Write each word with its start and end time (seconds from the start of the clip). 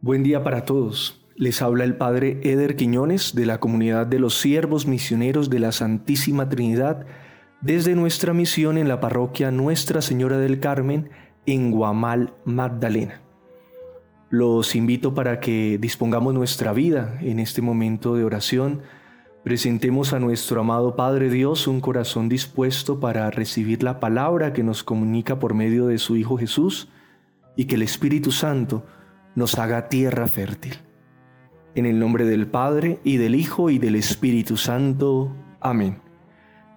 Buen 0.00 0.22
día 0.22 0.44
para 0.44 0.64
todos. 0.64 1.20
Les 1.34 1.60
habla 1.60 1.82
el 1.82 1.96
Padre 1.96 2.38
Eder 2.44 2.76
Quiñones 2.76 3.34
de 3.34 3.46
la 3.46 3.58
comunidad 3.58 4.06
de 4.06 4.20
los 4.20 4.38
siervos 4.38 4.86
misioneros 4.86 5.50
de 5.50 5.58
la 5.58 5.72
Santísima 5.72 6.48
Trinidad 6.48 7.04
desde 7.62 7.96
nuestra 7.96 8.32
misión 8.32 8.78
en 8.78 8.86
la 8.86 9.00
parroquia 9.00 9.50
Nuestra 9.50 10.00
Señora 10.00 10.38
del 10.38 10.60
Carmen 10.60 11.10
en 11.46 11.72
Guamal, 11.72 12.32
Magdalena. 12.44 13.22
Los 14.30 14.76
invito 14.76 15.14
para 15.14 15.40
que 15.40 15.78
dispongamos 15.80 16.32
nuestra 16.32 16.72
vida 16.72 17.18
en 17.20 17.40
este 17.40 17.60
momento 17.60 18.14
de 18.14 18.22
oración, 18.22 18.82
presentemos 19.42 20.12
a 20.12 20.20
nuestro 20.20 20.60
amado 20.60 20.94
Padre 20.94 21.28
Dios 21.28 21.66
un 21.66 21.80
corazón 21.80 22.28
dispuesto 22.28 23.00
para 23.00 23.32
recibir 23.32 23.82
la 23.82 23.98
palabra 23.98 24.52
que 24.52 24.62
nos 24.62 24.84
comunica 24.84 25.40
por 25.40 25.54
medio 25.54 25.88
de 25.88 25.98
su 25.98 26.14
Hijo 26.14 26.38
Jesús 26.38 26.88
y 27.56 27.64
que 27.64 27.74
el 27.74 27.82
Espíritu 27.82 28.30
Santo 28.30 28.84
nos 29.38 29.56
haga 29.58 29.88
tierra 29.88 30.26
fértil. 30.26 30.74
En 31.74 31.86
el 31.86 32.00
nombre 32.00 32.24
del 32.24 32.48
Padre 32.48 32.98
y 33.04 33.18
del 33.18 33.36
Hijo 33.36 33.70
y 33.70 33.78
del 33.78 33.94
Espíritu 33.94 34.56
Santo. 34.56 35.32
Amén. 35.60 36.00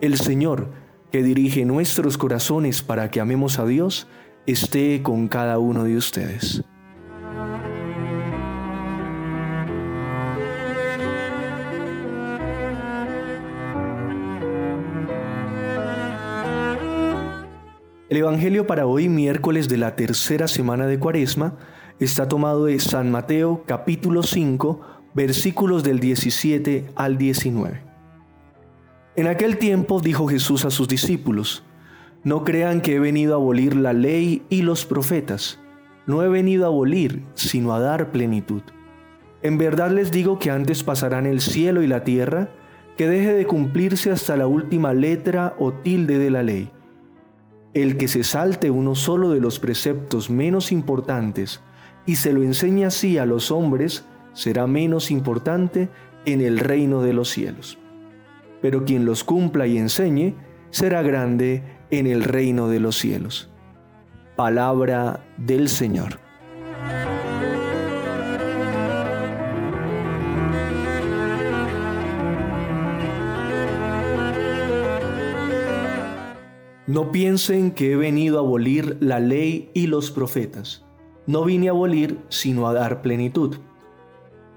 El 0.00 0.16
Señor, 0.16 0.72
que 1.12 1.22
dirige 1.22 1.66
nuestros 1.66 2.16
corazones 2.16 2.82
para 2.82 3.10
que 3.10 3.20
amemos 3.20 3.58
a 3.58 3.66
Dios, 3.66 4.08
esté 4.46 5.02
con 5.02 5.28
cada 5.28 5.58
uno 5.58 5.84
de 5.84 5.96
ustedes. 5.96 6.64
El 18.08 18.16
Evangelio 18.18 18.66
para 18.66 18.86
hoy, 18.86 19.10
miércoles 19.10 19.68
de 19.68 19.76
la 19.76 19.94
tercera 19.94 20.48
semana 20.48 20.86
de 20.86 20.98
Cuaresma, 20.98 21.58
está 21.98 22.28
tomado 22.28 22.66
de 22.66 22.78
San 22.78 23.10
Mateo 23.10 23.62
capítulo 23.66 24.22
5 24.22 24.80
versículos 25.14 25.82
del 25.82 25.98
17 25.98 26.90
al 26.94 27.16
19. 27.16 27.80
En 29.16 29.26
aquel 29.28 29.56
tiempo 29.56 30.00
dijo 30.00 30.28
Jesús 30.28 30.66
a 30.66 30.70
sus 30.70 30.88
discípulos, 30.88 31.64
No 32.22 32.44
crean 32.44 32.82
que 32.82 32.96
he 32.96 32.98
venido 32.98 33.32
a 33.32 33.36
abolir 33.36 33.74
la 33.74 33.94
ley 33.94 34.42
y 34.50 34.60
los 34.60 34.84
profetas. 34.84 35.58
No 36.06 36.22
he 36.22 36.28
venido 36.28 36.64
a 36.64 36.68
abolir, 36.68 37.22
sino 37.34 37.72
a 37.72 37.80
dar 37.80 38.12
plenitud. 38.12 38.62
En 39.40 39.56
verdad 39.56 39.90
les 39.90 40.10
digo 40.10 40.38
que 40.38 40.50
antes 40.50 40.82
pasarán 40.82 41.24
el 41.24 41.40
cielo 41.40 41.82
y 41.82 41.86
la 41.86 42.04
tierra, 42.04 42.50
que 42.98 43.08
deje 43.08 43.32
de 43.32 43.46
cumplirse 43.46 44.10
hasta 44.10 44.36
la 44.36 44.46
última 44.46 44.92
letra 44.92 45.54
o 45.58 45.72
tilde 45.72 46.18
de 46.18 46.30
la 46.30 46.42
ley. 46.42 46.70
El 47.72 47.96
que 47.96 48.08
se 48.08 48.22
salte 48.22 48.70
uno 48.70 48.94
solo 48.94 49.30
de 49.30 49.40
los 49.40 49.58
preceptos 49.58 50.28
menos 50.28 50.72
importantes 50.72 51.62
y 52.06 52.16
se 52.16 52.32
lo 52.32 52.42
enseña 52.42 52.88
así 52.88 53.18
a 53.18 53.26
los 53.26 53.50
hombres, 53.50 54.04
será 54.32 54.66
menos 54.66 55.10
importante 55.10 55.88
en 56.24 56.40
el 56.40 56.58
reino 56.58 57.02
de 57.02 57.12
los 57.12 57.28
cielos. 57.28 57.78
Pero 58.62 58.84
quien 58.84 59.04
los 59.04 59.24
cumpla 59.24 59.66
y 59.66 59.76
enseñe, 59.76 60.34
será 60.70 61.02
grande 61.02 61.62
en 61.90 62.06
el 62.06 62.22
reino 62.22 62.68
de 62.68 62.80
los 62.80 62.96
cielos. 62.96 63.50
Palabra 64.36 65.20
del 65.36 65.68
Señor. 65.68 66.20
No 76.86 77.10
piensen 77.10 77.72
que 77.72 77.92
he 77.92 77.96
venido 77.96 78.38
a 78.38 78.42
abolir 78.42 78.96
la 79.00 79.18
ley 79.18 79.70
y 79.74 79.88
los 79.88 80.12
profetas. 80.12 80.85
No 81.26 81.44
vine 81.44 81.68
a 81.68 81.72
abolir, 81.72 82.18
sino 82.28 82.68
a 82.68 82.72
dar 82.72 83.02
plenitud. 83.02 83.56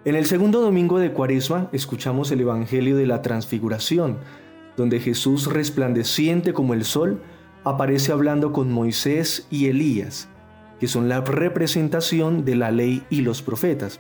En 0.06 0.16
el 0.16 0.26
segundo 0.26 0.62
domingo 0.62 1.00
de 1.00 1.12
Cuaresma 1.12 1.70
escuchamos 1.74 2.32
el 2.32 2.42
Evangelio 2.42 2.96
de 2.96 3.06
la 3.06 3.22
Transfiguración, 3.22 4.18
donde 4.78 5.00
Jesús 5.00 5.48
resplandeciente 5.48 6.54
como 6.54 6.74
el 6.74 6.86
sol 6.86 7.22
aparece 7.64 8.12
hablando 8.12 8.54
con 8.54 8.72
Moisés 8.72 9.48
y 9.50 9.68
Elías, 9.68 10.30
que 10.80 10.88
son 10.88 11.10
la 11.10 11.22
representación 11.22 12.46
de 12.46 12.56
la 12.56 12.72
ley 12.72 13.04
y 13.10 13.22
los 13.22 13.42
profetas, 13.42 14.00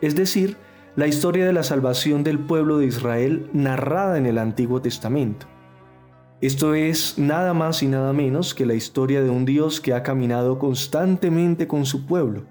es 0.00 0.14
decir, 0.14 0.56
la 0.96 1.06
historia 1.06 1.46
de 1.46 1.52
la 1.52 1.62
salvación 1.62 2.22
del 2.22 2.38
pueblo 2.38 2.78
de 2.78 2.86
Israel 2.86 3.48
narrada 3.52 4.18
en 4.18 4.26
el 4.26 4.38
Antiguo 4.38 4.82
Testamento. 4.82 5.46
Esto 6.40 6.72
es 6.72 7.18
nada 7.18 7.52
más 7.52 7.82
y 7.82 7.86
nada 7.86 8.14
menos 8.14 8.54
que 8.54 8.64
la 8.64 8.72
historia 8.72 9.22
de 9.22 9.28
un 9.28 9.44
Dios 9.44 9.78
que 9.78 9.92
ha 9.92 10.02
caminado 10.02 10.58
constantemente 10.58 11.66
con 11.66 11.84
su 11.84 12.06
pueblo. 12.06 12.44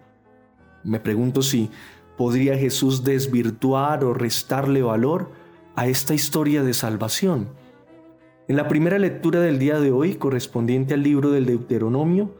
Me 0.84 1.00
pregunto 1.00 1.42
si 1.42 1.72
podría 2.16 2.56
Jesús 2.56 3.04
desvirtuar 3.04 4.04
o 4.04 4.14
restarle 4.14 4.84
valor 4.84 5.32
a 5.76 5.88
esta 5.88 6.14
historia 6.14 6.62
de 6.62 6.76
salvación. 6.76 7.48
En 8.48 8.58
la 8.58 8.68
primera 8.68 9.00
lectura 9.00 9.40
del 9.40 9.58
día 9.58 9.80
de 9.80 9.92
hoy, 9.92 10.16
correspondiente 10.16 10.94
al 10.94 11.02
libro 11.02 11.32
del 11.32 11.48
Deuteronomio, 11.48 12.36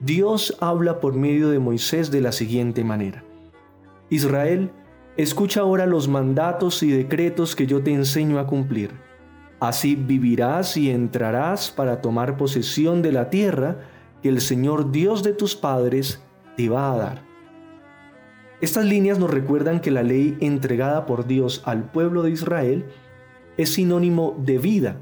Dios 0.00 0.58
habla 0.60 1.00
por 1.00 1.14
medio 1.14 1.48
de 1.48 1.58
Moisés 1.58 2.10
de 2.10 2.20
la 2.20 2.32
siguiente 2.32 2.84
manera. 2.84 3.24
Israel, 4.10 4.70
escucha 5.16 5.62
ahora 5.62 5.86
los 5.86 6.06
mandatos 6.06 6.82
y 6.82 6.90
decretos 6.90 7.56
que 7.56 7.66
yo 7.66 7.82
te 7.82 7.94
enseño 7.94 8.38
a 8.38 8.46
cumplir 8.46 8.90
Así 9.62 9.94
vivirás 9.94 10.76
y 10.76 10.90
entrarás 10.90 11.70
para 11.70 12.00
tomar 12.00 12.36
posesión 12.36 13.00
de 13.00 13.12
la 13.12 13.30
tierra 13.30 13.78
que 14.20 14.28
el 14.28 14.40
Señor 14.40 14.90
Dios 14.90 15.22
de 15.22 15.34
tus 15.34 15.54
padres 15.54 16.20
te 16.56 16.68
va 16.68 16.92
a 16.92 16.96
dar. 16.96 17.22
Estas 18.60 18.84
líneas 18.84 19.20
nos 19.20 19.30
recuerdan 19.30 19.78
que 19.78 19.92
la 19.92 20.02
ley 20.02 20.36
entregada 20.40 21.06
por 21.06 21.28
Dios 21.28 21.62
al 21.64 21.92
pueblo 21.92 22.24
de 22.24 22.32
Israel 22.32 22.86
es 23.56 23.74
sinónimo 23.74 24.34
de 24.36 24.58
vida, 24.58 24.96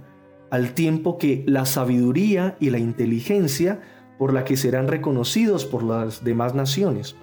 al 0.50 0.74
tiempo 0.74 1.16
que 1.16 1.42
la 1.46 1.64
sabiduría 1.64 2.58
y 2.60 2.68
la 2.68 2.78
inteligencia 2.78 3.80
por 4.18 4.34
la 4.34 4.44
que 4.44 4.58
serán 4.58 4.88
reconocidos 4.88 5.64
por 5.64 5.82
las 5.82 6.22
demás 6.22 6.54
naciones. 6.54 7.16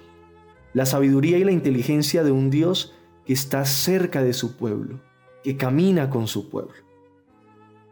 La 0.74 0.86
sabiduría 0.86 1.38
y 1.38 1.44
la 1.44 1.52
inteligencia 1.52 2.24
de 2.24 2.32
un 2.32 2.50
Dios 2.50 2.96
que 3.24 3.32
está 3.32 3.64
cerca 3.64 4.24
de 4.24 4.32
su 4.32 4.56
pueblo, 4.56 5.00
que 5.44 5.56
camina 5.56 6.10
con 6.10 6.26
su 6.26 6.48
pueblo. 6.48 6.87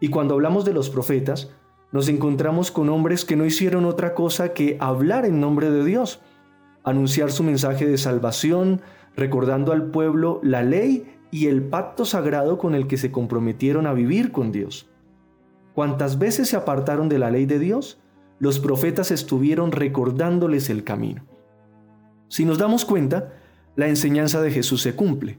Y 0.01 0.09
cuando 0.09 0.35
hablamos 0.35 0.65
de 0.65 0.73
los 0.73 0.91
profetas, 0.91 1.51
nos 1.93 2.09
encontramos 2.09 2.71
con 2.71 2.89
hombres 2.89 3.25
que 3.25 3.37
no 3.37 3.45
hicieron 3.45 3.85
otra 3.85 4.15
cosa 4.15 4.53
que 4.53 4.77
hablar 4.81 5.25
en 5.25 5.41
nombre 5.41 5.71
de 5.71 5.85
Dios, 5.85 6.21
anunciar 6.85 7.31
su 7.31 7.43
mensaje 7.43 7.87
de 7.87 7.99
salvación, 7.99 8.83
recordando 9.17 9.73
al 9.73 9.91
pueblo 9.91 10.41
la 10.43 10.63
ley 10.63 11.07
y 11.31 11.47
el 11.47 11.63
pacto 11.63 12.05
sagrado 12.05 12.59
con 12.59 12.75
el 12.75 12.87
que 12.87 12.97
se 12.97 13.11
comprometieron 13.11 13.87
a 13.87 13.93
vivir 13.93 14.33
con 14.33 14.53
Dios. 14.53 14.91
Cuantas 15.75 16.19
veces 16.19 16.49
se 16.49 16.57
apartaron 16.57 17.09
de 17.09 17.19
la 17.19 17.31
ley 17.31 17.47
de 17.47 17.59
Dios, 17.59 18.01
los 18.39 18.59
profetas 18.59 19.11
estuvieron 19.11 19.73
recordándoles 19.73 20.71
el 20.71 20.85
camino. 20.85 21.25
Si 22.29 22.45
nos 22.45 22.59
damos 22.59 22.85
cuenta, 22.85 23.33
la 23.77 23.89
enseñanza 23.89 24.41
de 24.41 24.51
Jesús 24.51 24.83
se 24.83 24.95
cumple. 24.95 25.39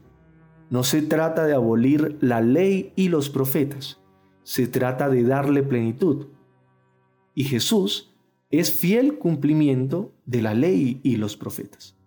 No 0.70 0.84
se 0.84 1.02
trata 1.02 1.46
de 1.46 1.54
abolir 1.54 2.18
la 2.20 2.40
ley 2.40 2.92
y 2.96 3.08
los 3.08 3.30
profetas, 3.30 4.00
se 4.48 4.66
trata 4.66 5.10
de 5.10 5.24
darle 5.24 5.62
plenitud. 5.62 6.28
Y 7.34 7.44
Jesús 7.44 8.14
es 8.50 8.72
fiel 8.72 9.18
cumplimiento 9.18 10.14
de 10.24 10.40
la 10.40 10.54
ley 10.54 11.02
y 11.02 11.16
los 11.16 11.36
profetas. 11.36 11.98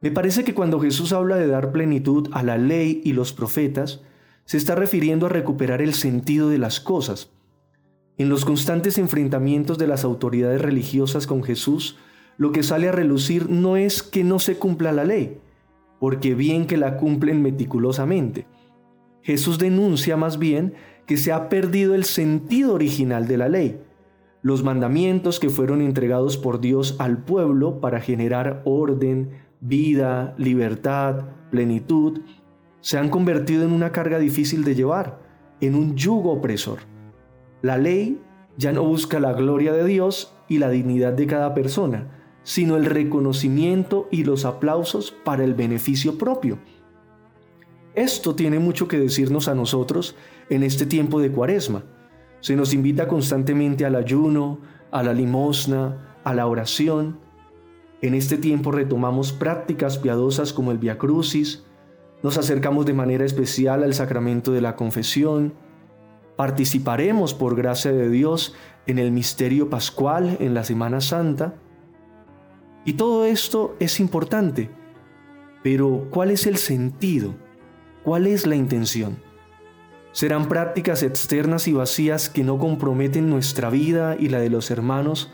Me 0.00 0.12
parece 0.12 0.44
que 0.44 0.54
cuando 0.54 0.78
Jesús 0.78 1.12
habla 1.12 1.34
de 1.34 1.48
dar 1.48 1.72
plenitud 1.72 2.28
a 2.30 2.44
la 2.44 2.56
ley 2.56 3.00
y 3.02 3.14
los 3.14 3.32
profetas, 3.32 4.02
se 4.44 4.58
está 4.58 4.76
refiriendo 4.76 5.26
a 5.26 5.28
recuperar 5.28 5.82
el 5.82 5.94
sentido 5.94 6.50
de 6.50 6.58
las 6.58 6.78
cosas. 6.78 7.32
En 8.16 8.28
los 8.28 8.44
constantes 8.44 8.96
enfrentamientos 8.96 9.76
de 9.76 9.88
las 9.88 10.04
autoridades 10.04 10.62
religiosas 10.62 11.26
con 11.26 11.42
Jesús, 11.42 11.98
lo 12.36 12.52
que 12.52 12.62
sale 12.62 12.90
a 12.90 12.92
relucir 12.92 13.50
no 13.50 13.76
es 13.76 14.04
que 14.04 14.22
no 14.22 14.38
se 14.38 14.56
cumpla 14.56 14.92
la 14.92 15.02
ley, 15.02 15.40
porque 15.98 16.36
bien 16.36 16.68
que 16.68 16.76
la 16.76 16.96
cumplen 16.96 17.42
meticulosamente. 17.42 18.46
Jesús 19.26 19.58
denuncia 19.58 20.16
más 20.16 20.38
bien 20.38 20.74
que 21.06 21.16
se 21.16 21.32
ha 21.32 21.48
perdido 21.48 21.94
el 21.94 22.04
sentido 22.04 22.74
original 22.74 23.26
de 23.28 23.36
la 23.36 23.48
ley. 23.48 23.80
Los 24.42 24.62
mandamientos 24.62 25.40
que 25.40 25.48
fueron 25.48 25.80
entregados 25.80 26.36
por 26.36 26.60
Dios 26.60 26.96
al 26.98 27.18
pueblo 27.18 27.80
para 27.80 28.00
generar 28.00 28.62
orden, 28.64 29.30
vida, 29.60 30.34
libertad, 30.36 31.26
plenitud, 31.50 32.20
se 32.80 32.98
han 32.98 33.08
convertido 33.08 33.64
en 33.64 33.72
una 33.72 33.90
carga 33.90 34.18
difícil 34.18 34.62
de 34.64 34.74
llevar, 34.74 35.18
en 35.60 35.74
un 35.74 35.96
yugo 35.96 36.32
opresor. 36.32 36.80
La 37.62 37.78
ley 37.78 38.20
ya 38.56 38.72
no 38.72 38.84
busca 38.84 39.18
la 39.20 39.32
gloria 39.32 39.72
de 39.72 39.84
Dios 39.84 40.34
y 40.48 40.58
la 40.58 40.70
dignidad 40.70 41.12
de 41.12 41.26
cada 41.26 41.54
persona, 41.54 42.08
sino 42.42 42.76
el 42.76 42.84
reconocimiento 42.84 44.06
y 44.10 44.24
los 44.24 44.44
aplausos 44.44 45.10
para 45.24 45.42
el 45.42 45.54
beneficio 45.54 46.16
propio. 46.16 46.58
Esto 47.96 48.34
tiene 48.34 48.58
mucho 48.58 48.88
que 48.88 48.98
decirnos 48.98 49.48
a 49.48 49.54
nosotros 49.54 50.14
en 50.50 50.62
este 50.62 50.86
tiempo 50.86 51.20
de 51.20 51.30
cuaresma. 51.30 51.84
Se 52.40 52.56
nos 52.56 52.74
invita 52.74 53.08
constantemente 53.08 53.84
al 53.84 53.96
ayuno, 53.96 54.60
a 54.90 55.02
la 55.02 55.12
limosna, 55.12 56.18
a 56.24 56.34
la 56.34 56.46
oración. 56.46 57.18
En 58.02 58.14
este 58.14 58.36
tiempo 58.36 58.72
retomamos 58.72 59.32
prácticas 59.32 59.98
piadosas 59.98 60.52
como 60.52 60.70
el 60.70 60.78
Via 60.78 60.98
Crucis, 60.98 61.66
nos 62.22 62.38
acercamos 62.38 62.86
de 62.86 62.94
manera 62.94 63.24
especial 63.24 63.82
al 63.84 63.94
sacramento 63.94 64.52
de 64.52 64.60
la 64.60 64.74
confesión, 64.74 65.54
participaremos 66.36 67.34
por 67.34 67.54
gracia 67.54 67.92
de 67.92 68.08
Dios 68.08 68.54
en 68.86 68.98
el 68.98 69.12
misterio 69.12 69.70
pascual 69.70 70.36
en 70.40 70.54
la 70.54 70.64
Semana 70.64 71.00
Santa. 71.00 71.54
Y 72.84 72.94
todo 72.94 73.24
esto 73.26 73.76
es 73.80 74.00
importante, 74.00 74.70
pero 75.62 76.08
¿cuál 76.10 76.30
es 76.30 76.46
el 76.46 76.56
sentido? 76.56 77.34
¿Cuál 78.02 78.26
es 78.26 78.46
la 78.46 78.56
intención? 78.56 79.18
Serán 80.16 80.48
prácticas 80.48 81.02
externas 81.02 81.68
y 81.68 81.74
vacías 81.74 82.30
que 82.30 82.42
no 82.42 82.56
comprometen 82.56 83.28
nuestra 83.28 83.68
vida 83.68 84.16
y 84.18 84.30
la 84.30 84.40
de 84.40 84.48
los 84.48 84.70
hermanos 84.70 85.30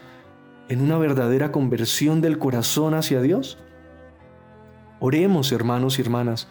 en 0.68 0.80
una 0.80 0.98
verdadera 0.98 1.52
conversión 1.52 2.20
del 2.20 2.40
corazón 2.40 2.94
hacia 2.94 3.22
Dios? 3.22 3.58
Oremos, 4.98 5.52
hermanos 5.52 6.00
y 6.00 6.02
hermanas, 6.02 6.48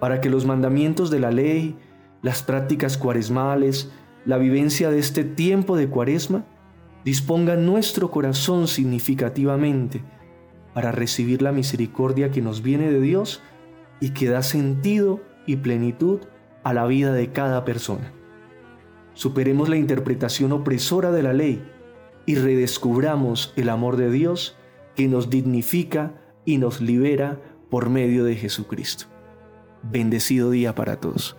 para 0.00 0.20
que 0.20 0.28
los 0.28 0.44
mandamientos 0.44 1.08
de 1.08 1.18
la 1.18 1.30
ley, 1.30 1.78
las 2.20 2.42
prácticas 2.42 2.98
cuaresmales, 2.98 3.90
la 4.26 4.36
vivencia 4.36 4.90
de 4.90 4.98
este 4.98 5.24
tiempo 5.24 5.78
de 5.78 5.88
cuaresma, 5.88 6.44
dispongan 7.06 7.64
nuestro 7.64 8.10
corazón 8.10 8.68
significativamente 8.68 10.04
para 10.74 10.92
recibir 10.92 11.40
la 11.40 11.52
misericordia 11.52 12.30
que 12.30 12.42
nos 12.42 12.60
viene 12.60 12.90
de 12.90 13.00
Dios 13.00 13.42
y 13.98 14.10
que 14.10 14.28
da 14.28 14.42
sentido 14.42 15.22
y 15.46 15.56
plenitud 15.56 16.20
a 16.66 16.72
la 16.72 16.84
vida 16.84 17.12
de 17.12 17.30
cada 17.30 17.64
persona. 17.64 18.12
Superemos 19.14 19.68
la 19.68 19.76
interpretación 19.76 20.50
opresora 20.50 21.12
de 21.12 21.22
la 21.22 21.32
ley 21.32 21.64
y 22.26 22.34
redescubramos 22.34 23.52
el 23.54 23.68
amor 23.68 23.96
de 23.96 24.10
Dios 24.10 24.56
que 24.96 25.06
nos 25.06 25.30
dignifica 25.30 26.20
y 26.44 26.58
nos 26.58 26.80
libera 26.80 27.40
por 27.70 27.88
medio 27.88 28.24
de 28.24 28.34
Jesucristo. 28.34 29.06
Bendecido 29.84 30.50
día 30.50 30.74
para 30.74 30.98
todos. 30.98 31.36